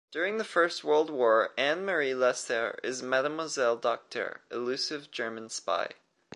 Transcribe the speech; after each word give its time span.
During 0.09 0.37
the 0.39 0.43
First 0.43 0.83
World 0.83 1.11
War, 1.11 1.51
Anne-Marie 1.59 2.15
Lesser 2.15 2.79
is 2.81 3.03
Mademoiselle 3.03 3.75
Docteur, 3.75 4.41
elusive 4.49 5.11
German 5.11 5.47
spy. 5.49 5.89